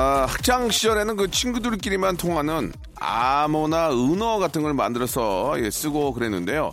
[0.00, 6.70] 아, 학창 시절에는 그 친구들끼리만 통하는 암호나 은어 같은 걸 만들어서 예, 쓰고 그랬는데요.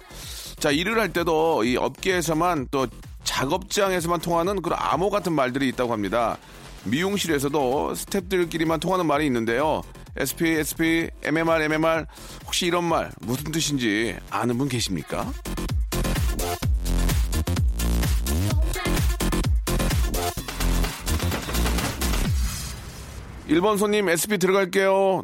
[0.59, 2.85] 자, 일을 할 때도 이 업계에서만 또
[3.23, 6.38] 작업장에서만 통하는 그런 암호 같은 말들이 있다고 합니다.
[6.84, 9.81] 미용실에서도 스탭들끼리만 통하는 말이 있는데요.
[10.21, 12.05] SP, SP, MMR, MMR
[12.46, 15.26] 혹시 이런 말 무슨 뜻인지 아는 분 계십니까?
[23.55, 25.23] 1번 손님 SP 들어갈게요.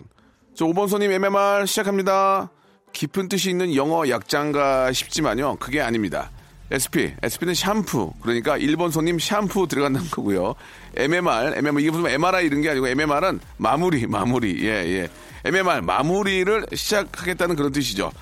[0.56, 2.50] 저 5번 손님 MMR 시작합니다.
[2.94, 5.58] 깊은 뜻이 있는 영어 약자인가 싶지만요.
[5.58, 6.32] 그게 아닙니다.
[6.72, 8.14] SP, SP는 샴푸.
[8.22, 10.56] 그러니까 1번 손님 샴푸 들어간다는 거고요.
[10.96, 14.64] MMR, MMR, 이게 무슨 MRI 이런 게 아니고 MMR은 마무리, 마무리.
[14.64, 15.10] 예, 예.
[15.44, 18.14] MMR, 마무리를 시작하겠다는 그런 뜻이죠.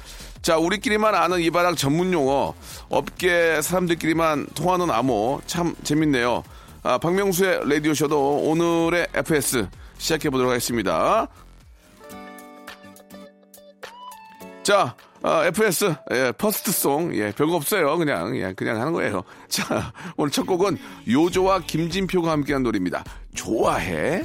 [0.41, 2.55] 자, 우리끼리만 아는 이 바닥 전문 용어,
[2.89, 6.44] 업계 사람들끼리만 통하는 암호, 참 재밌네요.
[6.81, 9.67] 아, 박명수의 라디오쇼도 오늘의 FS
[10.00, 11.28] 시작해 보도록 하겠습니다.
[14.64, 17.97] 자, 아, FS, 예, first song, 예, 별거 없어요.
[17.97, 19.23] 그냥, 예, 그냥 하는 거예요.
[19.47, 23.03] 자, 오늘 첫 곡은 요조와 김진표가 함께한 노래입니다.
[23.36, 24.23] 좋아해?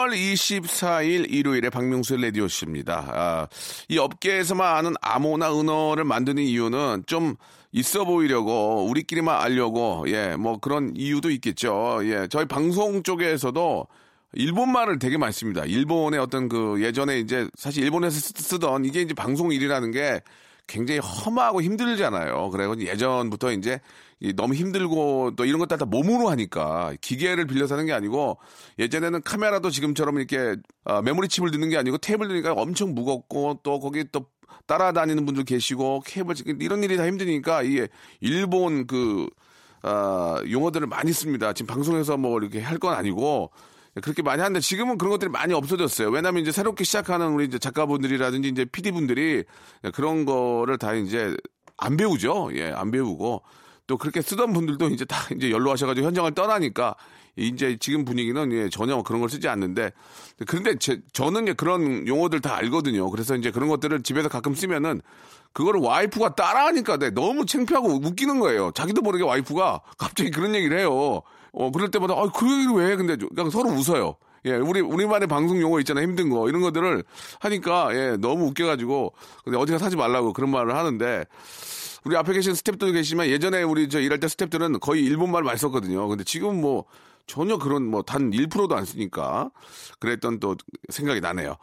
[0.00, 3.06] 10월 24일 일요일에 박명수 레디오씨입니다.
[3.12, 3.48] 아,
[3.88, 7.36] 이 업계에서만 아는 암호나 은어를 만드는 이유는 좀
[7.72, 12.00] 있어 보이려고 우리끼리만 알려고 예 뭐 그런 이유도 있겠죠.
[12.04, 13.86] 예 저희 방송 쪽에서도
[14.32, 15.64] 일본말을 되게 많습니다.
[15.64, 20.20] 일본의 어떤 그 예전에 이제 사실 일본에서 쓰던 이게 이제 방송일이라는 게
[20.70, 22.50] 굉장히 험하고 힘들잖아요.
[22.50, 23.80] 그래서 예전부터 이제
[24.20, 28.38] 이 너무 힘들고 또 이런 것들 다 몸으로 하니까 기계를 빌려서 하는 게 아니고
[28.78, 33.80] 예전에는 카메라도 지금처럼 이렇게 아, 메모리 칩을 넣는 게 아니고 테이블 넣으니까 엄청 무겁고 또
[33.80, 34.26] 거기 또
[34.66, 37.88] 따라다니는 분들 계시고 케이블 이런 일이 다 힘드니까 이게
[38.20, 39.28] 일본 그
[39.82, 41.52] 아, 용어들을 많이 씁니다.
[41.52, 43.50] 지금 방송에서 뭐 이렇게 할 건 아니고
[44.02, 46.10] 그렇게 많이 하는데 지금은 그런 것들이 많이 없어졌어요.
[46.10, 49.44] 왜냐하면 이제 새롭게 시작하는 우리 이제 작가분들이라든지 이제 PD분들이
[49.94, 51.36] 그런 거를 다 이제
[51.76, 52.50] 안 배우죠.
[52.54, 53.42] 예, 안 배우고
[53.86, 56.94] 또 그렇게 쓰던 분들도 이제 다 이제 연로하셔가지고 현장을 떠나니까
[57.34, 59.92] 이제 지금 분위기는 예, 전혀 그런 걸 쓰지 않는데
[60.46, 63.10] 그런데 제, 저는 그런 용어들 다 알거든요.
[63.10, 65.00] 그래서 이제 그런 것들을 집에서 가끔 쓰면은
[65.52, 68.70] 그거를 와이프가 따라하니까 네, 너무 창피하고 웃기는 거예요.
[68.72, 71.22] 자기도 모르게 와이프가 갑자기 그런 얘기를 해요.
[71.52, 72.92] 어, 그럴 때마다, 아, 그 얘기를 왜?
[72.92, 72.96] 해?
[72.96, 74.16] 근데 그냥 서로 웃어요.
[74.46, 76.02] 예, 우리, 우리만의 방송 용어 있잖아요.
[76.04, 76.48] 힘든 거.
[76.48, 77.04] 이런 것들을
[77.40, 79.12] 하니까, 예, 너무 웃겨가지고,
[79.44, 81.24] 근데 어디 가서 하지 말라고 그런 말을 하는데,
[82.04, 86.08] 우리 앞에 계신 스탭들도 계시지만 예전에 우리 저 일할 때 스탭들은 거의 일본말 많이 썼거든요.
[86.08, 86.84] 근데 지금 뭐
[87.26, 89.50] 전혀 그런 뭐 단 1%도 안 쓰니까
[89.98, 90.56] 그랬던 또
[90.88, 91.56] 생각이 나네요.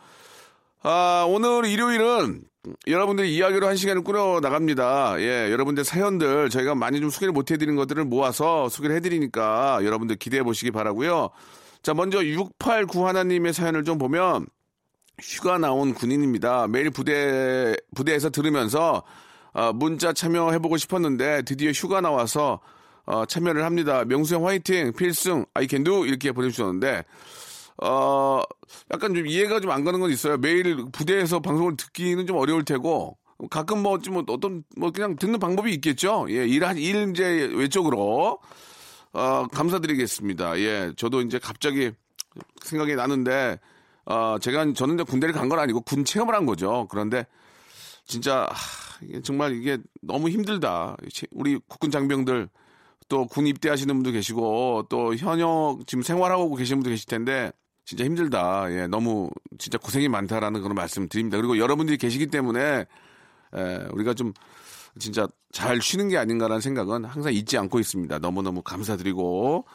[0.83, 2.43] 아, 오늘 일요일은
[2.87, 5.15] 여러분들의 이야기로 한 시간을 꾸려 나갑니다.
[5.19, 10.43] 예, 여러분들 사연들 저희가 많이 좀 소개를 못 해드린 것들을 모아서 소개를 해드리니까 여러분들 기대해
[10.43, 11.29] 보시기 바라고요.
[11.83, 14.47] 자, 먼저 689 하나님의 사연을 좀 보면
[15.21, 16.67] 휴가 나온 군인입니다.
[16.67, 19.03] 매일 부대 부대에서 들으면서
[19.53, 22.59] 어, 문자 참여해보고 싶었는데 드디어 휴가 나와서
[23.05, 24.03] 어, 참여를 합니다.
[24.05, 27.05] 명수형 화이팅 필승 아이캔두 이렇게 보내주셨는데
[27.83, 28.41] 어,
[28.91, 30.37] 약간 좀 이해가 좀 안 가는 건 있어요.
[30.37, 33.17] 매일 부대에서 방송을 듣기는 좀 어려울 테고,
[33.51, 36.25] 가끔 뭐, 좀 어떤, 뭐 그냥 듣는 방법이 있겠죠.
[36.29, 38.39] 예, 일, 한- 일 이제 외적으로,
[39.13, 40.59] 어, 감사드리겠습니다.
[40.59, 41.91] 예, 저도 이제 갑자기
[42.63, 43.59] 생각이 나는데,
[44.05, 46.87] 어, 제가, 저는 군대를 간 건 아니고 군 체험을 한 거죠.
[46.89, 47.25] 그런데
[48.05, 50.95] 진짜, 하, 정말 이게 너무 힘들다.
[51.31, 52.49] 우리 국군 장병들,
[53.09, 57.51] 또 군 입대하시는 분도 계시고 또 현역 지금 생활하고 계신 분도 계실 텐데
[57.87, 58.67] 진짜 힘들다.
[58.71, 61.37] 예, 너무 진짜 고생이 많다라는 그런 말씀 드립니다.
[61.37, 62.85] 그리고 여러분들이 계시기 때문에
[63.55, 64.33] 에, 우리가 좀
[64.99, 68.19] 진짜 잘 쉬는 게 아닌가라는 생각은 항상 잊지 않고 있습니다.
[68.19, 69.65] 너무너무 감사드리고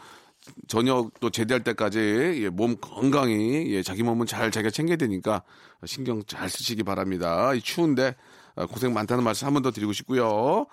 [0.69, 1.99] 저녁 또 제대할 때까지
[2.43, 5.43] 예, 몸 건강히 예, 자기 몸은 잘 자기가 챙겨야 되니까
[5.87, 7.55] 신경 잘 쓰시기 바랍니다.
[7.55, 8.15] 이 추운데
[8.57, 10.67] 아, 고생 많다는 말씀 한 번 더 드리고 싶고요.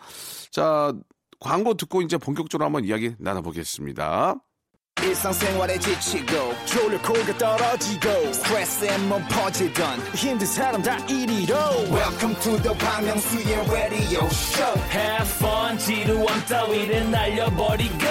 [0.51, 0.91] 자
[1.39, 4.35] 광고 듣고 이제 본격적으로 한번 이야기 나눠보겠습니다.
[5.03, 11.55] 일상생활에 지치고, 졸려 코가 떨어지고, 스트레스에 몸 퍼지던, 힘든 사람 다 이리로.
[11.89, 14.79] welcome to the Bang Myung-soo's radio show.
[14.91, 18.05] Have fun 지루함 따위를 날려버리고.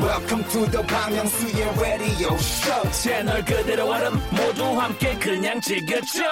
[0.00, 2.90] Welcome to the Bang Myung-soo's radio show.
[2.92, 6.22] 채널 그대로 얼음 모두 함께 그냥 즐겨줘.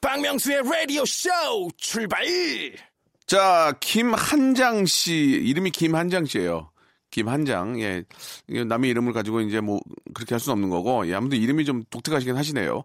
[0.00, 1.30] 박명수의 라디오 쇼
[1.76, 2.24] 출발!
[3.26, 6.71] 자, 김한장 씨, 이름이 김한장 씨예요.
[7.12, 8.02] 김한장, 예.
[8.48, 9.80] 남의 이름을 가지고 이제 뭐
[10.14, 11.14] 그렇게 할 수는 없는 거고, 예.
[11.14, 12.82] 아무튼 이름이 좀 독특하시긴 하시네요.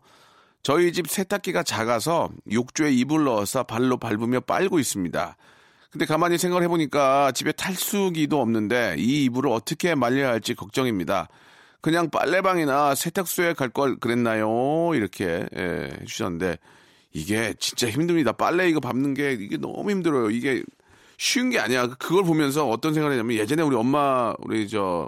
[0.62, 5.38] 저희 집 세탁기가 작아서 욕조에 이불 넣어서 발로 밟으며 빨고 있습니다.
[5.90, 11.30] 근데 가만히 생각을 해보니까 집에 탈수기도 없는데 이 이불을 어떻게 말려야 할지 걱정입니다.
[11.80, 14.92] 그냥 빨래방이나 세탁소에 갈 걸 그랬나요?
[14.94, 16.58] 이렇게 예, 해주셨는데
[17.14, 18.34] 이게 진짜 힘듭니다.
[18.34, 20.30] 빨래 이거 밟는 게 이게 너무 힘들어요.
[20.32, 20.64] 이게
[21.18, 21.88] 쉬운 게 아니야.
[21.88, 25.08] 그걸 보면서 어떤 생각을 했냐면 예전에 우리 엄마 우리 저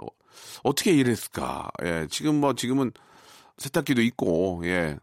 [0.62, 1.70] 어떻게 일했을까?
[1.84, 2.92] 예, 지금 뭐 지금은
[3.58, 4.98] 세탁기도 있고 예.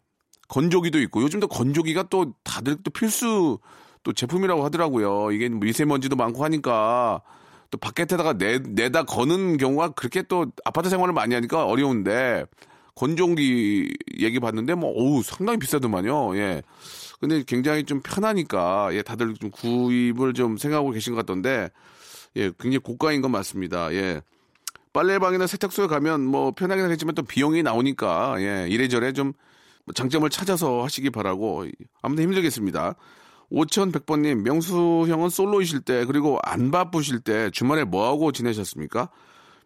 [0.50, 3.59] 건조기도 있고 요즘도 건조기가 또 다들 또 필수
[4.04, 5.31] 또 제품이라고 하더라고요.
[5.31, 7.21] 이게 미세먼지도 많고 하니까
[7.69, 12.45] 또 바깥에다가 내, 내다 거는 경우가 그렇게 또 아파트 생활을 많이 하니까 어려운데
[12.95, 16.38] 건조기 얘기 봤는데 뭐 어우 상당히 비싸더만요.
[16.38, 16.63] 예.
[17.19, 21.69] 근데 굉장히 좀 편하니까 예 다들 좀 구입을 좀 생각하고 계신 것 같던데
[22.36, 23.94] 예 굉장히 고가인 건 맞습니다.
[23.94, 24.22] 예.
[24.94, 29.34] 빨래방이나 세탁소에 가면 뭐 편하긴 하겠지만 또 비용이 나오니까 예 이래저래 좀
[29.94, 31.66] 장점을 찾아서 하시기 바라고
[32.02, 32.96] 아무튼 힘들겠습니다.
[33.52, 39.10] 5100번님 명수 형은 솔로이실 때 그리고 안 바쁘실 때 주말에 뭐하고 지내셨습니까?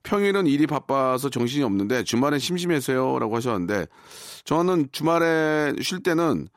[0.03, 3.87] 평일은 일이 바빠서 정신이 없는데 주말엔 심심해서요 라고 하셨는데
[4.43, 6.47] 저는 주말에 쉴 때는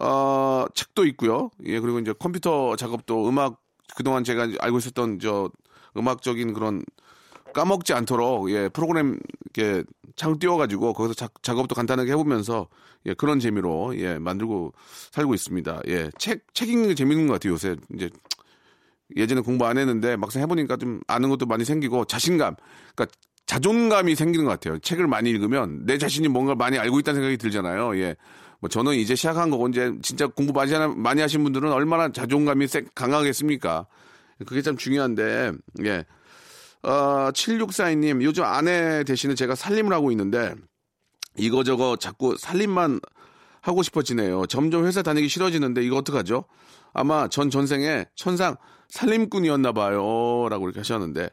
[0.00, 1.50] 어 책도 있고요.
[1.66, 3.60] 예 그리고 이제 컴퓨터 작업도 음악
[3.96, 5.50] 그동안 제가 알고 있었던 저
[5.96, 6.82] 음악적인 그런
[7.54, 9.18] 까먹지 않도록 예 프로그램
[9.54, 9.84] 이렇게
[10.16, 12.68] 창 띄워가지고 거기서 자- 작업도 간단하게 해보면서
[13.06, 14.72] 예 그런 재미로 예 만들고
[15.12, 15.82] 살고 있습니다.
[15.88, 18.10] 예 책 책 읽는 게 재밌는 것 같아요 요새 이제
[19.16, 22.54] 예전에 공부 안 했는데 막상 해보니까 좀 아는 것도 많이 생기고 자신감,
[22.94, 23.06] 그러니까
[23.46, 24.78] 자존감이 생기는 것 같아요.
[24.78, 27.96] 책을 많이 읽으면 내 자신이 뭔가 많이 알고 있다는 생각이 들잖아요.
[27.98, 28.16] 예.
[28.60, 32.84] 뭐 저는 이제 시작한 거고 이제 진짜 공부 많이, 많이 하신 분들은 얼마나 자존감이 세-
[32.94, 33.86] 강하겠습니까?
[34.46, 35.52] 그게 참 중요한데,
[35.84, 36.04] 예.
[36.82, 40.54] 어, 7642님, 요즘 아내 대신에 제가 살림을 하고 있는데,
[41.36, 43.00] 이거저거 자꾸 살림만
[43.62, 44.46] 하고 싶어지네요.
[44.46, 46.44] 점점 회사 다니기 싫어지는데 이거 어떡하죠?
[46.94, 48.56] 아마 전 전생에 천상
[48.88, 50.48] 살림꾼이었나 봐요.
[50.48, 51.28] 라고 이렇게 하셨는데,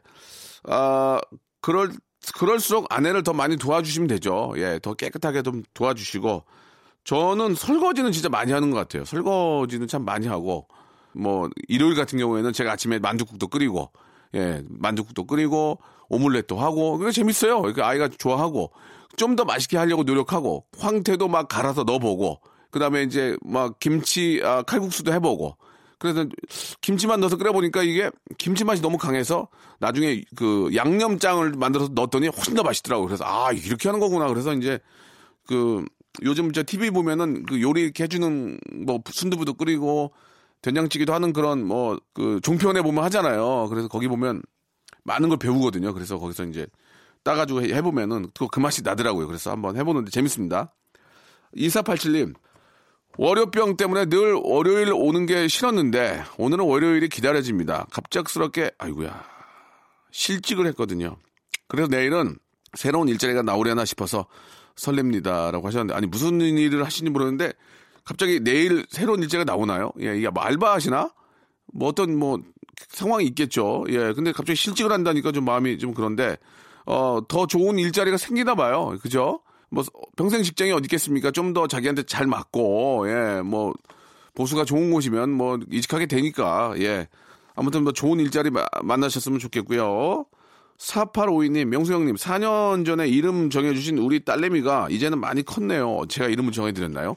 [0.64, 1.18] 아,
[1.62, 1.90] 그럴,
[2.38, 4.52] 그럴수록 아내를 더 많이 도와주시면 되죠.
[4.56, 6.44] 예, 더 깨끗하게 좀 도와주시고,
[7.04, 9.04] 저는 설거지는 진짜 많이 하는 것 같아요.
[9.04, 10.68] 설거지는 참 많이 하고,
[11.12, 13.90] 뭐, 일요일 같은 경우에는 제가 아침에 만두국도 끓이고,
[14.34, 15.78] 예, 만두국도 끓이고,
[16.10, 17.62] 오믈렛도 하고, 그게 재밌어요.
[17.62, 18.72] 그 아이가 좋아하고,
[19.16, 24.62] 좀 더 맛있게 하려고 노력하고, 황태도 막 갈아서 넣어보고, 그 다음에 이제 막 김치, 아,
[24.62, 25.56] 칼국수도 해보고,
[25.98, 26.26] 그래서
[26.80, 29.48] 김치만 넣어서 끓여보니까 이게 김치 맛이 너무 강해서
[29.80, 33.06] 나중에 그 양념장을 만들어서 넣었더니 훨씬 더 맛있더라고요.
[33.08, 34.28] 그래서 아, 이렇게 하는 거구나.
[34.28, 34.78] 그래서 이제
[35.46, 35.84] 그
[36.24, 40.12] 요즘 저 TV 보면은 그 요리 이렇게 해주는 뭐 순두부도 끓이고
[40.62, 43.68] 된장찌개도 하는 그런 뭐 그 종편에 보면 하잖아요.
[43.68, 44.42] 그래서 거기 보면
[45.04, 45.94] 많은 걸 배우거든요.
[45.94, 46.66] 그래서 거기서 이제
[47.22, 49.26] 따가지고 해- 해보면은 또 그 맛이 나더라고요.
[49.28, 50.74] 그래서 한번 해보는데 재밌습니다.
[51.56, 52.34] 2487님,
[53.16, 57.86] 월요병 때문에 늘 월요일 오는 게 싫었는데 오늘은 월요일이 기다려집니다.
[57.90, 59.24] 갑작스럽게 아이고야
[60.10, 61.16] 실직을 했거든요.
[61.68, 62.36] 그래서 내일은
[62.74, 64.26] 새로운 일자리가 나오려나 싶어서
[64.78, 67.52] 설렙니다라고 하셨는데 아니 무슨 일을 하시는지 모르는데
[68.04, 69.92] 갑자기 내일 새로운 일자리가 나오나요?
[70.00, 71.10] 예, 이게 뭐 알바하시나?
[71.74, 72.38] 뭐 어떤 뭐
[72.88, 73.84] 상황이 있겠죠.
[73.90, 76.36] 예, 근데 갑자기 실직을 한다니까 좀 마음이 좀 그런데
[76.86, 78.96] 어, 더 좋은 일자리가 생기나 봐요.
[79.02, 79.40] 그죠?
[79.70, 79.84] 뭐
[80.16, 81.30] 평생 직장이 어디 있겠습니까?
[81.30, 83.74] 좀 더 자기한테 잘 맞고 예, 뭐
[84.34, 87.08] 보수가 좋은 곳이면 뭐 이직하게 되니까 예.
[87.54, 90.24] 아무튼 뭐 좋은 일자리 마- 만나셨으면 좋겠고요.
[90.78, 96.02] 4852님, 명수 형님, 4년 전에 이름 정해주신 우리 딸내미가 이제는 많이 컸네요.
[96.08, 97.16] 제가 이름을 정해드렸나요?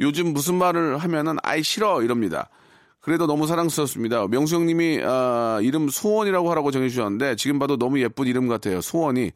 [0.00, 2.50] 요즘 무슨 말을 하면은 아이 싫어 이럽니다.
[3.00, 4.26] 그래도 너무 사랑스럽습니다.
[4.26, 8.80] 명수 형님이 아, 이름 소원이라고 하라고 정해주셨는데 지금 봐도 너무 예쁜 이름 같아요.
[8.80, 9.30] 소원이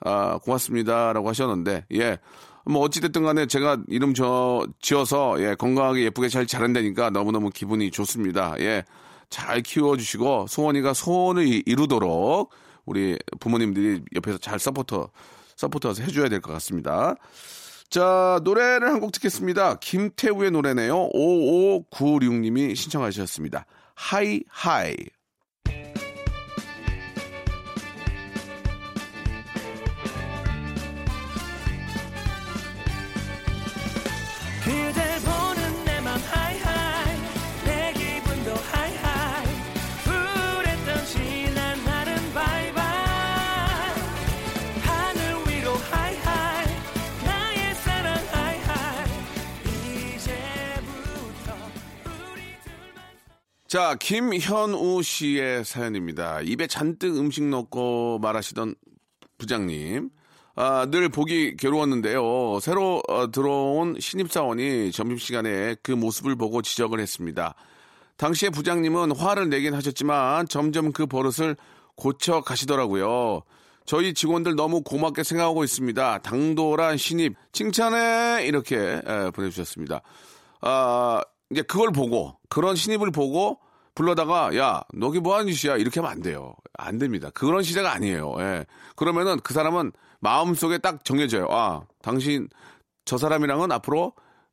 [0.00, 2.18] 아, 고맙습니다라고 하셨는데 예.
[2.64, 8.54] 뭐 어찌됐든 간에 제가 이름 저 지어서 예, 건강하게 예쁘게 잘 자란다니까 너무너무 기분이 좋습니다.
[8.60, 8.84] 예.
[9.28, 12.50] 잘 키워주시고 소원이가 소원을 이- 이루도록
[12.86, 15.10] 우리 부모님들이 옆에서 잘 서포터
[15.56, 17.14] 서포터서 해줘야 될 것 같습니다.
[17.88, 19.76] 자 노래를 한 곡 듣겠습니다.
[19.80, 21.10] 김태우의 노래네요.
[21.12, 23.66] 5596님이 신청하셨습니다.
[23.94, 24.94] High High.
[53.76, 56.40] 자, 김현우 씨의 사연입니다.
[56.40, 58.74] 입에 잔뜩 음식 넣고 말하시던
[59.36, 60.08] 부장님.
[60.54, 62.58] 아, 늘 보기 괴로웠는데요.
[62.60, 67.54] 새로 어, 들어온 신입사원이 점심시간에 그 모습을 보고 지적을 했습니다.
[68.16, 71.54] 당시에 부장님은 화를 내긴 하셨지만 점점 그 버릇을
[71.96, 73.42] 고쳐 가시더라고요.
[73.84, 76.20] 저희 직원들 너무 고맙게 생각하고 있습니다.
[76.20, 80.00] 당돌한 신입 칭찬해 이렇게 에, 보내주셨습니다.
[80.62, 83.60] 아 이제 그걸 보고 그런 신입을 보고
[83.96, 86.54] 불러다가 야 너기 뭐 하는 짓이야 이렇게 하면 안 돼요.
[86.74, 87.30] 안 됩니다.
[87.34, 88.36] 그런 시대가 아니에요.
[88.38, 88.66] 예.
[88.94, 91.48] 그러면은 그 사람은 마음속에 딱 정해져요.
[91.50, 92.48] 아 당신
[93.04, 94.12] 저 사람이랑은 앞으로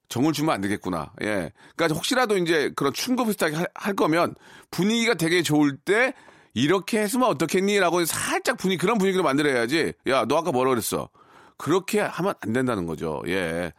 [0.09, 1.11] 정을 주면 안 되겠구나.
[1.21, 1.51] 예.
[1.75, 4.33] 그러니까 혹시라도 이제 그런 충고 비슷하게 할, 할 거면
[4.71, 6.13] 분위기가 되게 좋을 때
[6.53, 7.79] 이렇게 했으면 어떻겠니?
[7.79, 9.93] 라고 살짝 분위기, 그런 분위기를 만들어야지.
[10.07, 11.09] 야, 너 아까 뭐라 그랬어?
[11.57, 13.23] 그렇게 하면 안 된다는 거죠.
[13.27, 13.73] 예.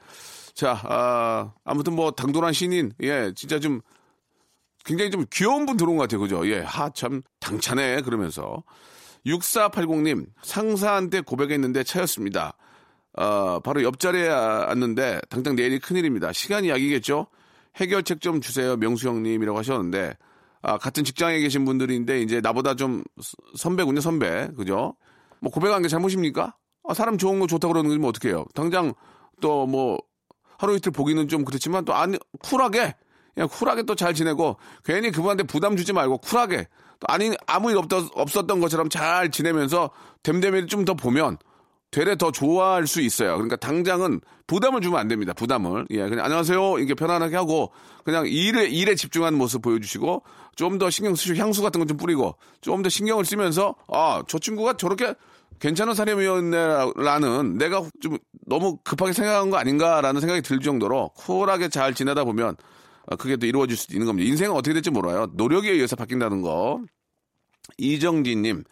[0.54, 3.80] 자, 아, 아무튼 뭐 당돌한 신인, 예, 진짜 좀
[4.84, 6.20] 굉장히 좀 귀여운 분 들어온 것 같아요.
[6.20, 6.46] 그죠?
[6.48, 8.02] 예, 하, 참, 당차네.
[8.02, 8.62] 그러면서.
[9.26, 12.56] 6480님, 상사한테 고백했는데 차였습니다.
[13.16, 16.32] 어, 바로 옆자리에 앉는데 당장 내일이 큰일입니다.
[16.32, 17.26] 시간이 약이겠죠?
[17.76, 18.76] 해결책 좀 주세요.
[18.76, 20.16] 명수 형님이라고 하셨는데,
[20.62, 24.48] 아, 같은 직장에 계신 분들인데, 이제 나보다 좀 스- 선배군요, 선배.
[24.56, 24.94] 그죠?
[25.40, 26.54] 뭐 고백한 게 잘못입니까?
[26.86, 28.44] 아, 사람 좋은 거 좋다고 그러는 거면 어떡해요?
[28.54, 28.92] 당장
[29.40, 29.98] 또 뭐,
[30.58, 32.94] 하루 이틀 보기는 좀 그렇지만 또 아니, 쿨하게,
[33.34, 36.68] 그냥 쿨하게 또 잘 지내고, 괜히 그분한테 부담 주지 말고 쿨하게,
[37.00, 39.90] 또 아니, 아무 일 없던, 없었던 것처럼 잘 지내면서
[40.22, 41.38] 됨됨이를 좀 더 보면,
[41.90, 43.34] 되레 더 좋아할 수 있어요.
[43.34, 45.32] 그러니까 당장은 부담을 주면 안 됩니다.
[45.32, 45.86] 부담을.
[45.90, 46.78] 예, 그냥 안녕하세요.
[46.78, 47.70] 이렇게 편안하게 하고
[48.04, 50.24] 그냥 일에 일에 집중하는 모습 보여주시고
[50.56, 54.40] 좀 더 신경 쓰시고 향수 같은 거 좀 뿌리고 좀 더 신경을 쓰면서 아, 저
[54.40, 55.14] 친구가 저렇게
[55.60, 62.24] 괜찮은 사람이었네라는 내가 좀 너무 급하게 생각한 거 아닌가라는 생각이 들 정도로 쿨하게 잘 지내다
[62.24, 62.56] 보면 아,
[63.18, 64.28] 그게 또 이루어질 수 있는 겁니다.
[64.28, 65.28] 인생은 어떻게 될지 몰라요.
[65.34, 66.80] 노력에 의해서 바뀐다는 거.
[67.78, 68.64] 이정진님,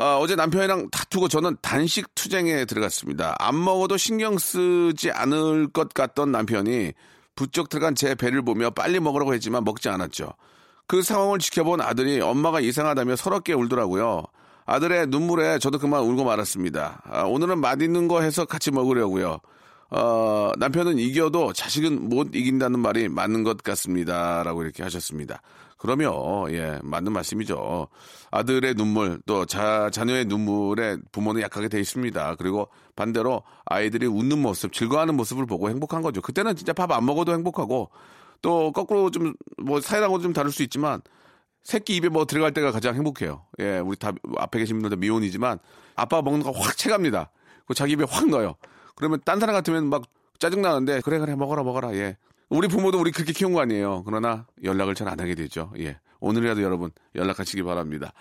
[0.00, 3.34] 아, 어제 남편이랑 다투고 저는 단식 투쟁에 들어갔습니다.
[3.40, 6.92] 안 먹어도 신경 쓰지 않을 것 같던 남편이
[7.34, 10.32] 부쩍 들어간 제 배를 보며 빨리 먹으라고 했지만 먹지 않았죠.
[10.86, 14.22] 그 상황을 지켜본 아들이 엄마가 이상하다며 서럽게 울더라고요.
[14.66, 17.02] 아들의 눈물에 저도 그만 울고 말았습니다.
[17.04, 19.40] 아, 오늘은 맛있는 거 해서 같이 먹으려고요.
[19.90, 24.42] 어, 남편은 이겨도 자식은 못 이긴다는 말이 맞는 것 같습니다.
[24.42, 25.40] 라고 이렇게 하셨습니다.
[25.78, 26.12] 그러면,
[26.50, 27.86] 예, 맞는 말씀이죠.
[28.32, 32.34] 아들의 눈물, 또 자, 자녀의 눈물에 부모는 약하게 돼 있습니다.
[32.34, 36.20] 그리고 반대로 아이들이 웃는 모습, 즐거워하는 모습을 보고 행복한 거죠.
[36.20, 37.90] 그때는 진짜 밥 안 먹어도 행복하고,
[38.42, 41.00] 또 거꾸로 좀, 뭐, 사이랑은 좀 다를 수 있지만,
[41.62, 43.44] 새끼 입에 뭐 들어갈 때가 가장 행복해요.
[43.60, 45.58] 예, 우리 다 앞에 계신 분들도 미혼이지만,
[45.94, 47.30] 아빠가 먹는 거 확 체갑니다.
[47.66, 48.54] 그 자기 입에 확 넣어요.
[48.98, 50.02] 그러면 딴 사람 같으면 막
[50.40, 52.16] 짜증나는데, 그래, 그래, 먹어라, 먹어라, 예.
[52.48, 54.02] 우리 부모도 우리 그렇게 키운 거 아니에요.
[54.04, 55.72] 그러나 연락을 잘 안 하게 되죠.
[55.78, 55.98] 예.
[56.20, 58.12] 오늘이라도 여러분 연락하시기 바랍니다.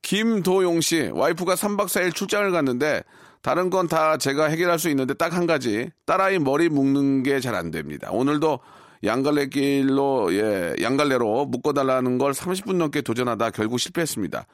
[0.00, 3.02] 김도용 씨, 와이프가 3박 4일 출장을 갔는데
[3.42, 7.54] 다른 건 다 제가 해결할 수 있는데 딱 한 가지 딸아이 머리 묶는 게 잘
[7.54, 8.10] 안 됩니다.
[8.10, 8.60] 오늘도
[9.04, 14.46] 양갈래길로 예, 양갈래로 묶어 달라는 걸 30분 넘게 도전하다 결국 실패했습니다.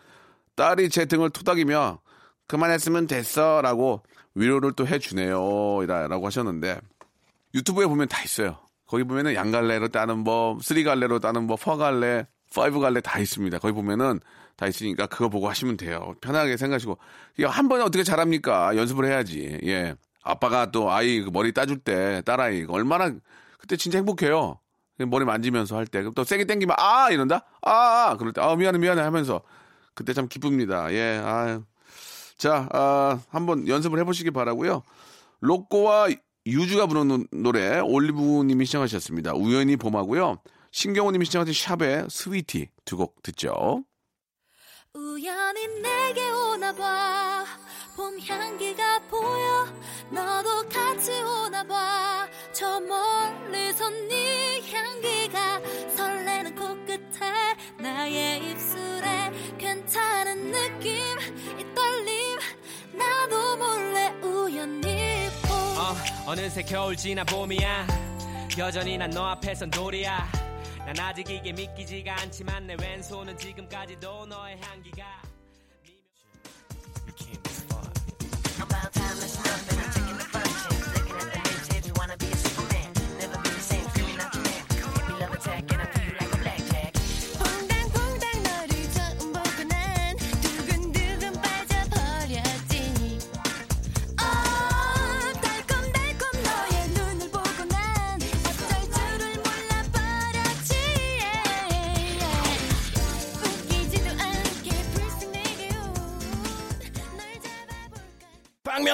[0.56, 2.00] 딸이 제 등을 토닥이며
[2.46, 4.02] 그만했으면 됐어라고
[4.38, 5.84] 위로를 또 해주네요.
[5.86, 6.80] 라고 하셨는데
[7.54, 8.58] 유튜브에 보면 다 있어요.
[8.86, 13.58] 거기 보면은 양갈래로 따는 법, 쓰리갈래로 따는 법, 퍼갈래, 파이브갈래 다 있습니다.
[13.58, 14.20] 거기 보면은
[14.56, 16.14] 다 있으니까 그거 보고 하시면 돼요.
[16.20, 16.98] 편하게 생각하시고.
[17.44, 18.76] 한 번에 어떻게 잘합니까?
[18.76, 19.58] 연습을 해야지.
[19.64, 19.94] 예.
[20.22, 23.12] 아빠가 또 아이 그 머리 따줄 때 딸아이 얼마나
[23.58, 24.58] 그때 진짜 행복해요.
[25.06, 26.02] 머리 만지면서 할 때.
[26.14, 27.44] 또 세게 당기면 아 이런다?
[27.62, 27.70] 아,
[28.10, 29.42] 아 그럴 때 아 미안해 미안해 하면서
[29.94, 30.92] 그때 참 기쁩니다.
[30.92, 31.20] 예.
[31.22, 31.60] 아
[32.38, 34.82] 자, 아, 한번 연습을 해보시기 바라고요.
[35.40, 36.08] 로꼬와
[36.46, 39.34] 유주가 부르는 노래 올리브님이 시청하셨습니다.
[39.34, 40.38] 우연히 봄하고요.
[40.70, 43.84] 신경호님이 시청하신 샵의 스위티 두 곡 듣죠.
[44.94, 47.44] 우연히 내게 오나 봐.
[47.96, 49.66] 봄 향기가 보여.
[50.10, 52.26] 너도 같이 오나 봐.
[52.52, 55.60] 저 멀리서 네 향기가
[55.96, 58.38] 설레는 코끝에 나의
[59.98, 60.94] 타는 느낌
[61.58, 62.27] 이 떨림
[63.28, 65.94] 나도 몰래 우연히 보 어,
[66.26, 67.86] 어느새 겨울 지나 봄이야.
[68.58, 70.26] 여전히 난 너 앞에선 돌이야.
[70.86, 75.04] 난 아직 이게 믿기지가 않지만 내 왼손은 지금까지도 너의 향기가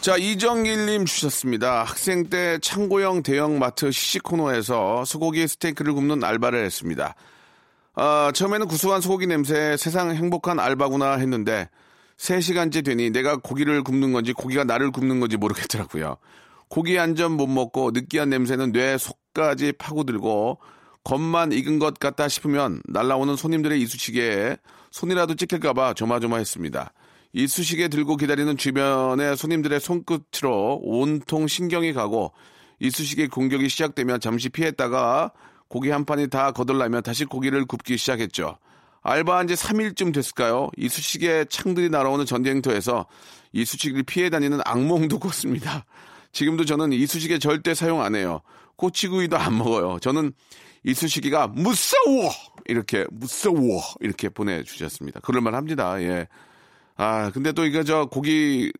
[0.00, 1.82] 자, 이정길님 주셨습니다.
[1.82, 7.14] 학생 때 창고형 대형마트 시식코너에서 소고기 스테이크를 굽는 알바를 했습니다.
[7.94, 11.68] 아, 처음에는 구수한 소고기 냄새 세상 행복한 알바구나 했는데
[12.16, 16.16] 3시간째 되니 내가 고기를 굽는 건지 고기가 나를 굽는 건지 모르겠더라고요.
[16.68, 20.58] 고기 한 점 못 먹고 느끼한 냄새는 뇌 속까지 파고들고
[21.04, 24.58] 겉만 익은 것 같다 싶으면 날라오는 손님들의 이쑤시개에
[24.90, 26.92] 손이라도 찍힐까봐 조마조마했습니다.
[27.32, 32.32] 이쑤시개 들고 기다리는 주변의 손님들의 손끝으로 온통 신경이 가고
[32.80, 35.32] 이쑤시개 공격이 시작되면 잠시 피했다가
[35.68, 38.58] 고기 한 판이 다 거덜나면 다시 고기를 굽기 시작했죠.
[39.02, 40.68] 알바한 지 3일쯤 됐을까요?
[40.76, 43.06] 이쑤시개 창들이 날아오는 전쟁터에서
[43.52, 45.84] 이쑤시개를 피해 다니는 악몽도 꿨습니다.
[46.32, 48.40] 지금도 저는 이쑤시개 절대 사용 안 해요.
[48.76, 49.98] 꼬치구이도 안 먹어요.
[50.00, 50.32] 저는
[50.84, 52.30] 이쑤시개가 무서워!
[52.66, 53.82] 이렇게, 무서워!
[54.00, 55.20] 이렇게 보내주셨습니다.
[55.20, 56.00] 그럴만 합니다.
[56.02, 56.28] 예.
[56.98, 58.70] 아, 근데 또 이거 저 고기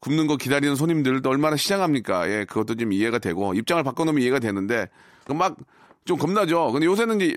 [0.00, 2.28] 굽는 거 기다리는 손님들도 얼마나 시장합니까?
[2.30, 4.88] 예, 그것도 좀 이해가 되고, 입장을 바꿔놓으면 이해가 되는데,
[5.28, 5.56] 막
[6.04, 6.72] 좀 겁나죠?
[6.72, 7.36] 근데 요새는 이제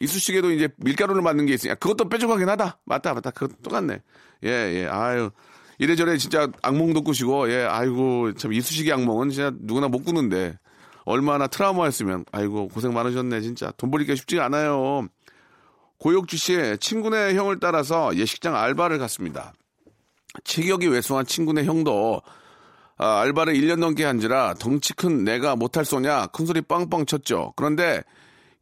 [0.00, 2.78] 이쑤시개도 이제 밀가루를 맞는 게 있으니까 그것도 뾰족하긴 하다.
[2.84, 3.30] 맞다, 맞다.
[3.30, 4.02] 그것도 똑같네.
[4.44, 4.86] 예, 예.
[4.86, 5.30] 아유.
[5.78, 10.56] 이래저래 진짜 악몽도 꾸시고, 예, 아이고, 참 이쑤시개 악몽은 진짜 누구나 못 꾸는데,
[11.04, 13.72] 얼마나 트라우마였으면, 아이고, 고생 많으셨네, 진짜.
[13.76, 15.08] 돈 벌기가 쉽지가 않아요.
[16.04, 19.54] 고혁주 씨, 친구네 형을 따라서 예식장 알바를 갔습니다.
[20.44, 22.20] 체격이 왜소한 친구네 형도
[22.98, 27.54] 아, 알바를 1년 넘게 한지라 덩치 큰 내가 못할 소냐 큰소리 빵빵 쳤죠.
[27.56, 28.02] 그런데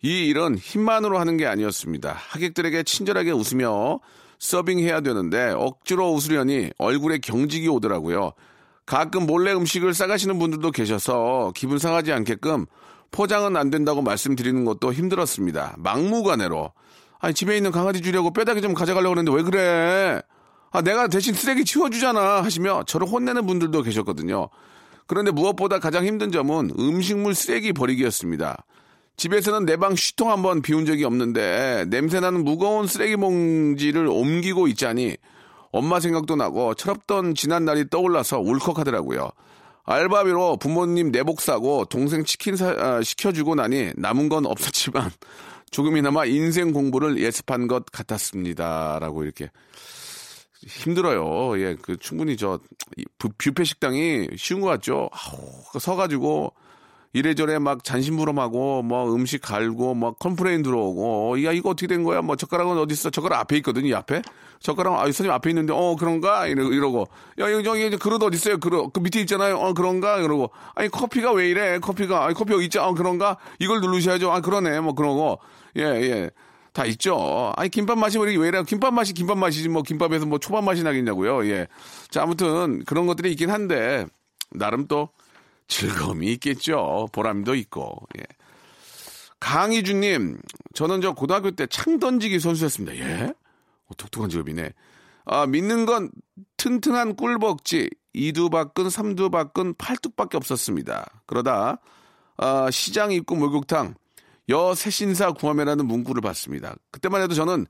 [0.03, 2.13] 이 일은 힘만으로 하는 게 아니었습니다.
[2.13, 3.99] 하객들에게 친절하게 웃으며
[4.39, 8.35] 서빙해야 되는데 억지로 웃으려니 얼굴에 경직이 오더라고요.
[8.87, 12.67] 가끔 몰래 음식을 싸가시는 분들도 계셔서 기분 상하지 않게끔
[13.11, 15.75] 포장은 안 된다고 말씀드리는 것도 힘들었습니다.
[15.79, 16.71] 막무가내로.
[17.23, 20.21] 아니, 집에 있는 강아지 주려고 뼈다귀 좀 가져가려고 그러는데 왜 그래?
[20.73, 22.43] 아, 내가 대신 쓰레기 치워주잖아.
[22.43, 24.49] 하시며 저를 혼내는 분들도 계셨거든요.
[25.07, 28.65] 그런데 무엇보다 가장 힘든 점은 음식물 쓰레기 버리기였습니다.
[29.17, 35.17] 집에서는 내 방 쉬통 한번 비운 적이 없는데 냄새나는 무거운 쓰레기 봉지를 옮기고 있자니
[35.71, 39.31] 엄마 생각도 나고 철없던 지난 날이 떠올라서 울컥하더라고요.
[39.85, 45.11] 알바비로 부모님 내복 사고 동생 치킨 사, 아, 시켜주고 나니 남은 건 없었지만
[45.73, 48.99] 조금이나마 인생 공부를 예습한 것 같았습니다.
[49.01, 49.51] 라고 이렇게
[50.67, 51.59] 힘들어요.
[51.61, 52.61] 예, 그 충분히 저
[53.39, 55.11] 뷔페 식당이 쉬운 것 같죠.
[55.11, 56.53] 아우, 서가지고
[57.15, 62.23] 이래저래 막 잔심부름하고 뭐 음식 갈고 뭐 complain 들어오고 어, 야 이거 어떻게 된 거야?
[62.23, 63.11] 뭐 젓가락은 어디 있어?
[63.11, 63.89] 젓가락 앞에 있거든요.
[63.89, 64.23] 이 앞에
[64.61, 67.09] 젓가락 아 선생님 앞에 있는데 어 그런가 이러, 이러고
[67.41, 68.59] 야 여기 저기 그릇 어디 있어요?
[68.59, 69.59] 그릇 그 밑에 있잖아요.
[69.59, 71.79] 어 그런가 이러고 아니 커피가 왜 이래?
[71.81, 72.83] 커피가 아니 커피 여기 있죠?
[72.83, 74.33] 어 그런가 이걸 누르셔야죠.
[74.33, 75.39] 아 그러네 뭐 그러고
[75.77, 76.31] 예 예.
[76.73, 77.53] 다 있죠.
[77.57, 78.19] 아니, 김밥 맛이?
[78.19, 78.63] 왜 이래?
[78.63, 81.47] 김밥 맛이 김밥 맛이지, 뭐, 김밥에서 뭐, 초밥 맛이 나겠냐고요.
[81.51, 81.67] 예.
[82.09, 84.07] 자, 아무튼, 그런 것들이 있긴 한데,
[84.51, 85.11] 나름 또,
[85.69, 87.09] 즐거움이 있겠죠.
[87.13, 88.23] 보람도 있고, 예.
[89.41, 90.39] 강희주님,
[90.75, 92.97] 저는 저 고등학교 때 창 던지기 선수였습니다.
[92.97, 93.25] 예?
[93.87, 94.71] 어, 독특한 직업이네.
[95.25, 96.11] 아, 믿는 건
[96.57, 101.23] 튼튼한 꿀벅지, 이두박근, 삼두박근, 팔뚝밖에 없었습니다.
[101.27, 101.79] 그러다,
[102.37, 103.95] 아, 시장 입구 목욕탕,
[104.49, 106.75] 여 새신사 구하매라는 문구를 봤습니다.
[106.91, 107.67] 그때만 해도 저는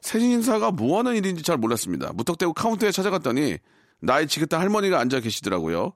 [0.00, 2.12] 새신사가 뭐 하는 일인지 잘 몰랐습니다.
[2.14, 3.58] 무턱대고 카운터에 찾아갔더니
[4.00, 5.92] 나이 지긋한 할머니가 앉아 계시더라고요.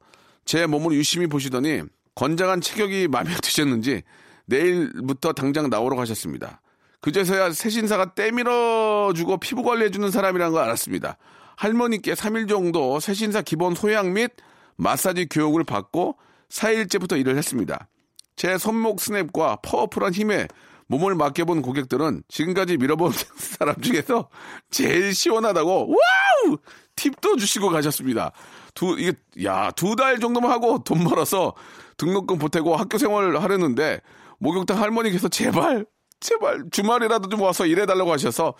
[0.46, 1.82] 제 몸을 유심히 보시더니
[2.14, 4.02] 건장한 체격이 마음에 드셨는지
[4.46, 6.62] 내일부터 당장 나오라 하셨습니다.
[7.00, 11.18] 그제서야 세신사가 때밀어주고 피부 관리해주는 사람이라는 걸 알았습니다.
[11.56, 14.30] 할머니께 3일 정도 세신사 기본 소양 및
[14.76, 16.16] 마사지 교육을 받고
[16.48, 17.88] 4일째부터 일을 했습니다.
[18.36, 20.46] 제 손목 스냅과 파워풀한 힘에
[20.88, 24.28] 몸을 맡겨본 고객들은 지금까지 밀어본 사람 중에서
[24.70, 26.58] 제일 시원하다고 wow
[26.96, 28.32] 팁도 주시고 가셨습니다.
[28.74, 29.12] 두 이게
[29.44, 31.54] 야 두 달 정도만 하고 돈 벌어서
[31.96, 34.00] 등록금 보태고 학교 생활을 하려는데
[34.38, 35.86] 목욕탕 할머니께서 제발
[36.20, 38.54] 제발 주말이라도 좀 와서 일해달라고 하셔서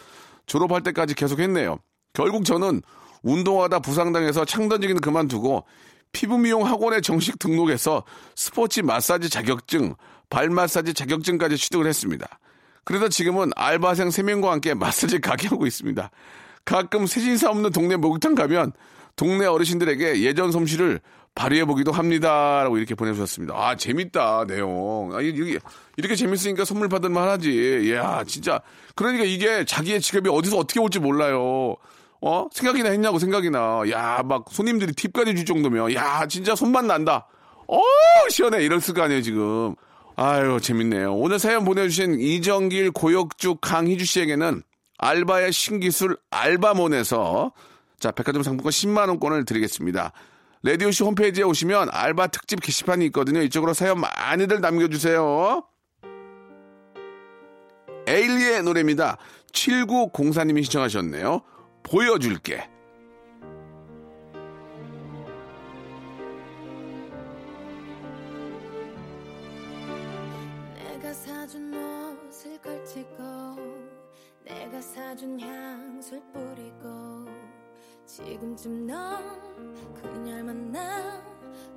[0.47, 1.79] 졸업할 때까지 계속 했네요.
[2.13, 2.83] 결국 저는
[3.23, 5.65] 운동하다 부상당해서 창 던지기는 그만두고
[6.13, 8.05] 피부 미용 학원에 정식 등록해서
[8.37, 9.95] 스포츠 마사지 자격증,
[10.31, 12.27] 발 마사지 자격증까지 취득을 했습니다.
[12.85, 16.11] 그래서 지금은 알바생 3명과 함께 마사지 가게 하고 있습니다.
[16.65, 18.73] 가끔 세신사 없는 동네 목욕탕 가면
[19.17, 21.01] 동네 어르신들에게 예전 솜씨를
[21.35, 22.63] 발휘해보기도 합니다.
[22.63, 23.55] 라고 이렇게 보내주셨습니다.
[23.55, 25.11] 아, 재밌다, 내용.
[25.15, 25.59] 아, 이렇게,
[25.97, 27.83] 이렇게 재밌으니까 선물 받을만 하지.
[27.85, 28.61] 이야, 진짜.
[28.95, 31.77] 그러니까 이게 자기의 직업이 어디서 어떻게 올지 몰라요.
[32.23, 32.49] 어?
[32.53, 33.83] 생각이나 했냐고, 생각이나.
[33.91, 37.27] 야, 막 손님들이 팁까지 줄 정도면, 야, 진짜 손맛 난다.
[37.69, 37.81] 어,
[38.31, 38.65] 시원해.
[38.65, 39.75] 이랬을 거 아니에요, 지금.
[40.19, 41.15] 아유, 재밌네요.
[41.15, 44.63] 오늘 사연 보내주신 이정길, 고역주, 강희주 씨에게는
[44.97, 47.53] 알바의 신기술 알바몬에서
[47.99, 50.13] 자, 백화점 상품권 10만원권을 드리겠습니다.
[50.63, 53.43] 레디오씨 홈페이지에 오시면 알바 특집 게시판이 있거든요.
[53.43, 55.63] 이쪽으로 사연 많이들 남겨주세요.
[58.09, 59.19] 에일리의 노래입니다.
[59.53, 61.43] 7904님이 신청하셨네요.
[61.83, 62.71] 보여줄게.
[75.17, 77.27] 사준 향수를 뿌리고
[78.05, 81.23] 지금쯤 넌 그녀를 만나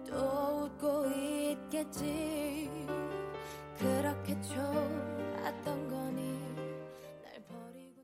[0.06, 2.70] 또 웃고 있겠지
[3.78, 6.34] 그렇게 좋았던 거니
[7.24, 8.04] 날 버리고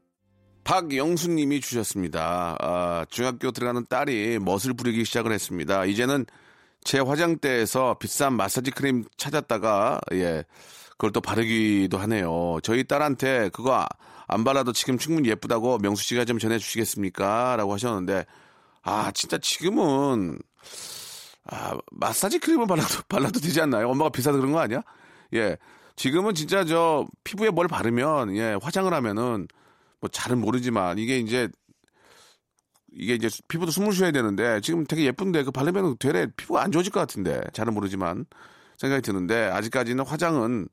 [0.63, 2.55] 박영수님이 주셨습니다.
[2.61, 5.83] 아, 중학교 들어가는 딸이 멋을 부리기 시작을 했습니다.
[5.83, 6.25] 이제는
[6.85, 10.45] 제 화장대에서 비싼 마사지 크림 찾았다가 예
[10.91, 12.59] 그걸 또 바르기도 하네요.
[12.61, 13.85] 저희 딸한테 그거
[14.27, 18.25] 안 발라도 지금 충분히 예쁘다고 명수 씨가 좀 전해주시겠습니까?라고 하셨는데
[18.83, 20.37] 아 진짜 지금은
[21.47, 23.89] 아 마사지 크림을 발라도 발라도 되지 않나요?
[23.89, 24.81] 엄마가 비싸서 그런 거 아니야?
[25.33, 25.57] 예
[25.95, 29.47] 지금은 진짜 저 피부에 뭘 바르면 예 화장을 하면은
[29.99, 31.49] 뭐 잘은 모르지만 이게 이제
[32.95, 36.91] 이게 이제 피부도 숨을 쉬어야 되는데 지금 되게 예쁜데 그 바르면 되레 피부가 안 좋아질
[36.91, 38.25] 것 같은데 잘은 모르지만
[38.77, 40.67] 생각이 드는데 아직까지는 화장은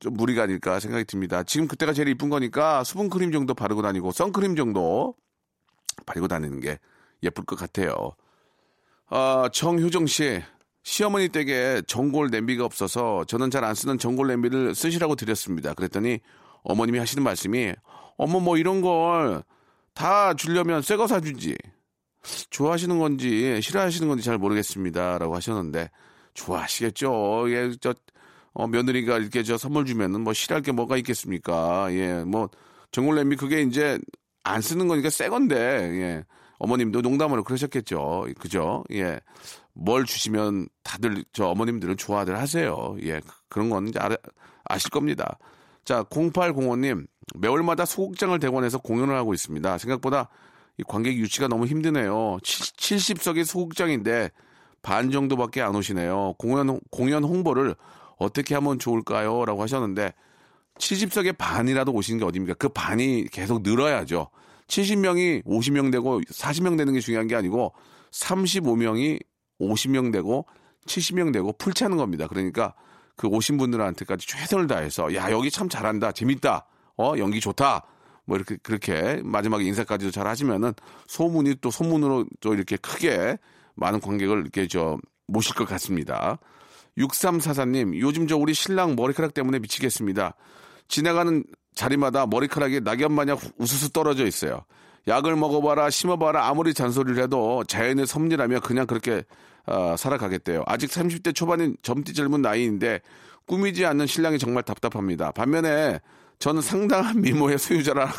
[0.00, 1.42] 좀 무리가 아닐까 생각이 듭니다.
[1.42, 5.14] 지금 그때가 제일 이쁜 거니까 수분 크림 정도 바르고 다니고 선크림 정도
[6.06, 6.78] 바르고 다니는 게
[7.22, 8.12] 예쁠 것 같아요.
[9.08, 10.42] 아, 정효정 씨.
[10.84, 15.74] 시어머니 댁에 전골 냄비가 없어서 저는 잘 안 쓰는 전골 냄비를 쓰시라고 드렸습니다.
[15.74, 16.20] 그랬더니
[16.62, 17.74] 어머님이 하시는 말씀이
[18.16, 19.42] 어머 뭐 이런 걸
[19.98, 21.56] 다 주려면 새 거 사주지.
[22.50, 25.90] 좋아하시는 건지 싫어하시는 건지 잘 모르겠습니다라고 하셨는데
[26.34, 27.50] 좋아하시겠죠.
[27.50, 27.94] 예, 저
[28.52, 31.88] 어, 며느리가 이렇게 저 선물 주면은 뭐 싫어할 게 뭐가 있겠습니까?
[31.94, 32.48] 예, 뭐
[32.92, 33.98] 냄비 그게 이제
[34.44, 36.24] 안 쓰는 거니까 새 건데 예.
[36.60, 38.28] 어머님도 농담으로 그러셨겠죠.
[38.38, 38.84] 그죠?
[38.92, 39.18] 예.
[39.74, 42.96] 뭘 주시면 다들 저 어머님들은 좋아들 하세요.
[43.02, 43.20] 예.
[43.48, 44.10] 그런 건 이제 아,
[44.64, 45.38] 아실 겁니다.
[45.84, 47.06] 자, 0805님.
[47.34, 49.78] 매월마다 소극장을 대관해서 공연을 하고 있습니다.
[49.78, 50.28] 생각보다
[50.78, 52.38] 이 관객 유치가 너무 힘드네요.
[52.42, 54.30] 70석의 소극장인데
[54.82, 56.34] 반 정도밖에 안 오시네요.
[56.38, 57.74] 공연, 공연 홍보를
[58.16, 59.44] 어떻게 하면 좋을까요?
[59.44, 60.12] 라고 하셨는데
[60.78, 62.54] 70석의 반이라도 오시는 게 어딥니까?
[62.54, 64.28] 그 반이 계속 늘어야죠.
[64.68, 67.72] 70명이 50명 되고 40명 되는 게 중요한 게 아니고
[68.12, 69.20] 35명이
[69.60, 70.46] 50명 되고
[70.86, 72.26] 70명 되고 풀 차는 겁니다.
[72.28, 72.74] 그러니까
[73.16, 76.66] 그 오신 분들한테까지 최선을 다해서 야 여기 참 잘한다 재밌다
[76.98, 77.84] 어 연기 좋다
[78.24, 80.74] 뭐 이렇게 그렇게 마지막에 인사까지도 잘 하시면은
[81.06, 83.38] 소문이 또 소문으로 또 이렇게 크게
[83.74, 86.38] 많은 관객을 이렇게 저 모실 것 같습니다.
[86.98, 90.34] 6344님 요즘 저 우리 신랑 머리카락 때문에 미치겠습니다.
[90.88, 94.64] 지나가는 자리마다 머리카락이 낙엽 마냥 우수수 떨어져 있어요.
[95.06, 99.24] 약을 먹어봐라, 심어봐라, 아무리 잔소리를 해도 자연의 섭리라며 그냥 그렇게
[99.64, 100.64] 어, 살아가겠대요.
[100.66, 103.00] 아직 30대 초반인 젊디 젊은 나이인데
[103.46, 105.30] 꾸미지 않는 신랑이 정말 답답합니다.
[105.32, 106.00] 반면에
[106.38, 108.12] 저는 상당한 미모의 소유자라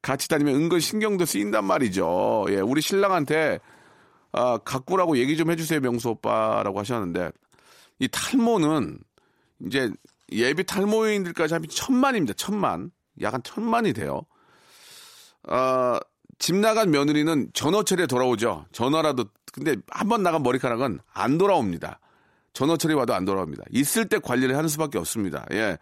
[0.00, 2.46] 같이 다니면 은근 신경도 쓰인단 말이죠.
[2.48, 3.60] 예, 우리 신랑한테
[4.32, 7.30] 아, 가꾸라고 얘기 좀 해주세요, 명수 오빠라고 하셨는데
[7.98, 8.98] 이 탈모는
[9.66, 9.90] 이제
[10.32, 12.34] 예비 탈모인들까지 하면 천만입니다.
[12.36, 12.90] 천만.
[13.20, 14.22] 약간 천만이 돼요.
[15.46, 16.00] 아,
[16.38, 18.64] 집 나간 며느리는 전화철에 돌아오죠.
[18.72, 22.00] 전화라도 근데 한 번 나간 머리카락은 안 돌아옵니다.
[22.54, 23.64] 전어철이 와도 안 돌아옵니다.
[23.70, 25.46] 있을 때 관리를 하는 수밖에 없습니다.
[25.52, 25.76] 예.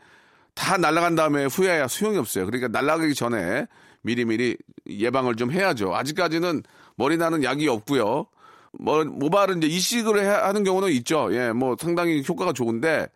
[0.61, 2.45] 다 날아간 다음에 후회야 소용이 없어요.
[2.45, 3.67] 그러니까 날아가기 전에
[4.03, 5.95] 미리미리 예방을 좀 해야죠.
[5.95, 6.63] 아직까지는
[6.97, 8.27] 머리 나는 약이 없고요.
[8.79, 11.31] 뭐 모발은 이제 이식을 해- 하는 경우는 있죠.
[11.33, 13.07] 예, 뭐 상당히 효과가 좋은데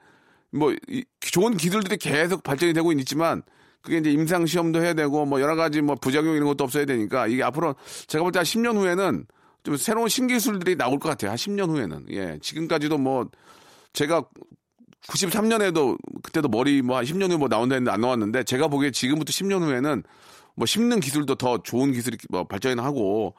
[0.53, 3.43] 뭐 이- 좋은 기술들이 계속 발전이 되고 있지만
[3.83, 7.27] 그게 이제 임상 시험도 해야 되고 뭐 여러 가지 뭐 부작용 이런 것도 없어야 되니까
[7.27, 7.77] 이게 앞으로
[8.07, 9.27] 제가 볼 때 한 10년 후에는
[9.65, 11.31] 좀 새로운 신기술들이 나올 것 같아요.
[11.33, 12.07] 한 10년 후에는.
[12.13, 12.39] 예.
[12.41, 13.29] 지금까지도 뭐
[13.93, 14.25] 제가
[15.09, 19.31] 93년에도 그때도 머리 뭐 한 10년 후에 뭐 나온다 했는데 안 나왔는데 제가 보기에 지금부터
[19.31, 20.03] 10년 후에는
[20.55, 23.35] 뭐 심는 기술도 더 좋은 기술이 뭐 발전하고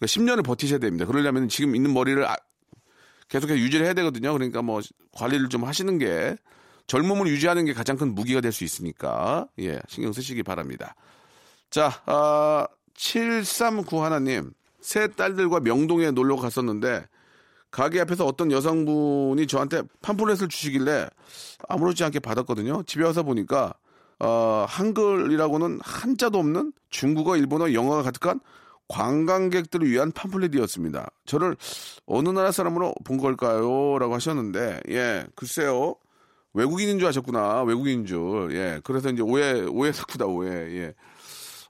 [0.00, 1.06] 10년을 버티셔야 됩니다.
[1.06, 2.36] 그러려면 지금 있는 머리를 아-
[3.28, 4.32] 계속해서 유지를 해야 되거든요.
[4.32, 4.80] 그러니까 뭐
[5.12, 6.36] 관리를 좀 하시는 게
[6.86, 10.94] 젊음을 유지하는 게 가장 큰 무기가 될 수 있으니까 예 신경 쓰시기 바랍니다.
[11.70, 17.04] 자, 아, 739 하나님 새 딸들과 명동에 놀러 갔었는데
[17.70, 21.08] 가게 앞에서 어떤 여성분이 저한테 팜플렛을 주시길래
[21.68, 22.82] 아무렇지 않게 받았거든요.
[22.84, 23.74] 집에 와서 보니까
[24.20, 28.40] 어, 한글이라고는 한자도 없는 중국어, 일본어, 영어가 가득한
[28.88, 31.10] 관광객들을 위한 팜플렛이었습니다.
[31.26, 31.56] 저를
[32.06, 33.98] 어느 나라 사람으로 본 걸까요?
[33.98, 35.94] 라고 하셨는데, 예, 글쎄요.
[36.54, 37.62] 외국인인 줄 아셨구나.
[37.62, 38.48] 외국인인 줄.
[38.52, 40.50] 예, 그래서 이제 오해, 오해 삭후다, 오해.
[40.50, 40.94] 예.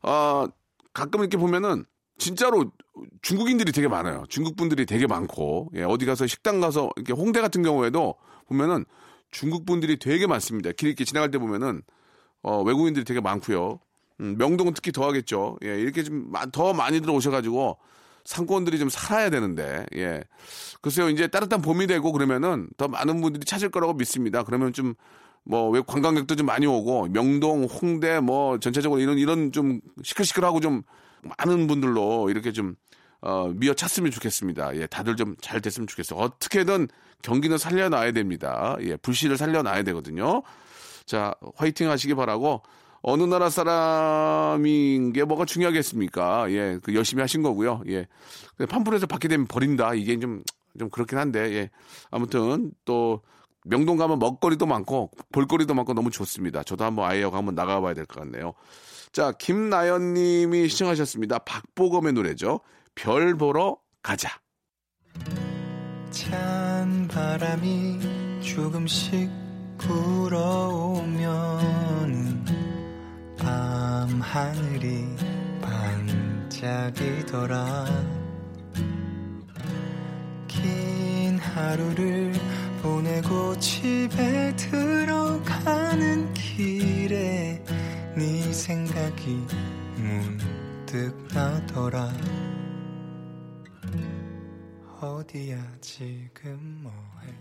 [0.02, 0.48] 아,
[0.94, 1.84] 가끔 이렇게 보면은
[2.18, 2.70] 진짜로
[3.22, 4.24] 중국인들이 되게 많아요.
[4.28, 8.14] 중국 분들이 되게 많고, 예, 어디 가서 식당 가서 이렇게 홍대 같은 경우에도
[8.48, 8.84] 보면은
[9.30, 10.72] 중국 분들이 되게 많습니다.
[10.72, 11.82] 길 이렇게 지나갈 때 보면은
[12.42, 13.78] 어, 외국인들이 되게 많고요.
[14.20, 15.58] 음, 명동은 특히 더 하겠죠.
[15.64, 17.78] 예, 이렇게 좀 더 많이들 오셔가지고
[18.24, 20.22] 상권들이 좀 살아야 되는데, 예.
[20.82, 24.42] 글쎄요, 이제 따뜻한 봄이 되고 그러면은 더 많은 분들이 찾을 거라고 믿습니다.
[24.42, 24.94] 그러면 좀,
[25.44, 30.82] 뭐, 외 관광객도 좀 많이 오고, 명동, 홍대, 뭐, 전체적으로 이런, 이런 좀 시끌시끌하고 좀
[31.22, 32.76] 많은 분들로 이렇게 좀,
[33.20, 34.76] 어, 미어 찼으면 좋겠습니다.
[34.76, 36.18] 예, 다들 좀 잘 됐으면 좋겠어요.
[36.20, 36.88] 어떻게든
[37.22, 38.76] 경기는 살려놔야 됩니다.
[38.80, 40.42] 예, 불씨를 살려놔야 되거든요.
[41.06, 42.62] 자, 화이팅 하시기 바라고,
[43.00, 46.50] 어느 나라 사람인 게 뭐가 중요하겠습니까?
[46.52, 47.82] 예, 그 열심히 하신 거고요.
[47.88, 48.06] 예.
[48.68, 49.94] 팜플에서 받게 되면 버린다.
[49.94, 50.42] 이게 좀,
[50.78, 51.70] 좀 그렇긴 한데, 예.
[52.10, 53.22] 아무튼 또,
[53.64, 56.62] 명동 가면 먹거리도 많고, 볼거리도 많고 너무 좋습니다.
[56.62, 58.54] 저도 한번 아이하고 한번 나가봐야 될 것 같네요.
[59.12, 61.40] 자, 김나연 님이 시청하셨습니다.
[61.40, 62.60] 박보검의 노래죠.
[62.94, 64.28] 별 보러 가자.
[66.10, 69.30] 찬 바람이 조금씩
[69.78, 71.28] 불어오면은
[73.38, 75.06] 밤 하늘이
[76.58, 77.86] 반짝이더라
[80.48, 82.32] 긴 하루를
[82.82, 87.62] 보내고 집에 들어가는 길에
[88.18, 89.46] 네 생각이
[89.94, 92.10] 문득 나더라
[95.00, 97.32] 어디야 지금 뭐해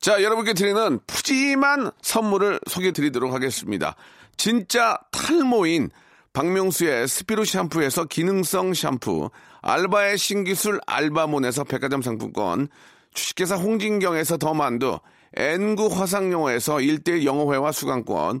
[0.00, 3.94] 자, 여러분께 드리는 푸짐한 선물을 소개해 드리도록 하겠습니다.
[4.36, 5.90] 진짜 탈모인
[6.32, 9.30] 박명수의 스피루 샴푸에서 기능성 샴푸,
[9.62, 12.66] 알바의 신기술 알바몬에서 백화점 상품권,
[13.14, 14.98] 주식회사 홍진경에서 더 만두,
[15.36, 18.40] N구 화상영어에서 1대1 영어회화 수강권,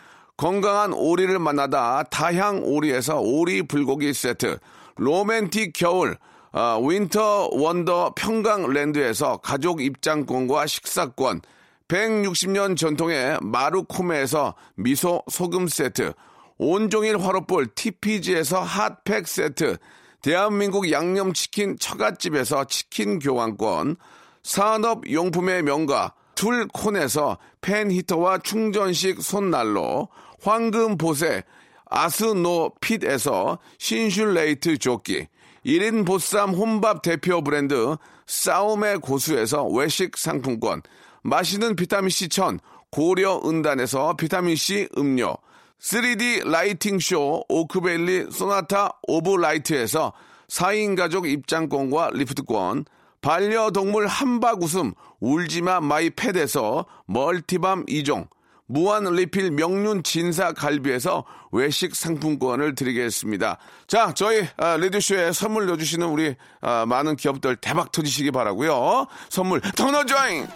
[0.41, 4.57] 건강한 오리를 만나다 다향 오리에서 오리 불고기 세트,
[4.95, 6.17] 로맨틱 겨울
[6.51, 11.41] 아, winter wonder 평강랜드에서 가족 입장권과 식사권,
[11.87, 16.13] 160년 전통의 마루코메에서 미소 소금 세트,
[16.57, 19.77] 온종일 화로볼 TPG에서 핫팩 세트,
[20.23, 23.95] 대한민국 양념치킨 처갓집에서 치킨 교환권,
[24.41, 30.09] 산업용품의 명가 툴콘에서 팬히터와 충전식 손난로,
[30.41, 31.43] 황금보세
[31.85, 35.27] 아스노핏에서 신슐레이트 조끼,
[35.65, 40.81] 1인 보쌈 혼밥 대표 브랜드 싸움의 고수에서 외식 상품권,
[41.23, 45.37] 마시는 비타민C 천 고려 은단에서 비타민C 음료,
[45.79, 50.13] 3D lighting 쇼 오크밸리 소나타 오브 라이트에서
[50.47, 52.85] 4인 가족 입장권과 리프트권,
[53.21, 58.27] 반려동물 한박 웃음 울지마 마이 팻에서 multi balm 2종,
[58.71, 63.57] 무한 리필 명륜 진사 갈비에서 외식 상품권을 드리겠습니다.
[63.85, 69.07] 자, 저희 아, 레디쇼에 선물 넣어주시는 우리 아, 많은 기업들 대박 터지시기 바라고요.
[69.29, 70.47] 선물 더 넣어줘잉!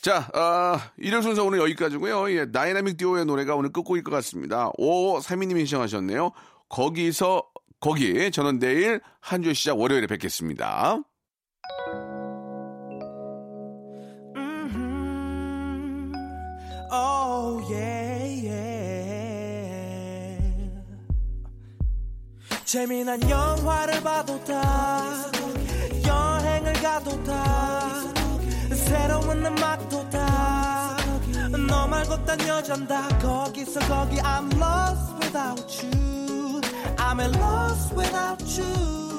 [0.00, 2.30] 자, 아, 일요일 순서 오늘 여기까지고요.
[2.32, 4.70] 예, 다이나믹 듀오의 노래가 오늘 끝곡일 것 같습니다.
[4.76, 6.32] 오, 사미님이 신청하셨네요.
[6.68, 7.44] 거기서
[7.82, 10.98] 거기 저는 내일 한 주 시작 월요일에 뵙겠습니다.
[16.90, 20.38] Oh yeah, yeah.
[22.64, 25.30] 재미난 영화를 봐도 다
[26.06, 27.90] 여행을 가도 다
[28.74, 30.96] 새로운 음악도 다
[31.68, 36.11] 너 말고 딴 여잔 다 거기서 거기 I'm lost without you
[37.12, 39.11] I'm lost without you 내게 돌아와